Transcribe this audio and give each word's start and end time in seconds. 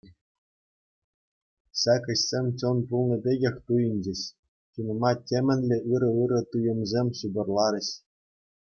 Ҫак 1.81 2.03
ӗҫсем 2.13 2.45
чӑн 2.63 2.77
пулнӑ 2.93 3.17
пекех 3.27 3.55
туйӑнчӗҫ, 3.67 4.21
чунӑма 4.79 5.11
темӗнле 5.31 5.77
ырӑ-ырӑ 5.93 6.39
туйӑмсем 6.55 7.07
ҫупӑрларӗҫ. 7.21 7.87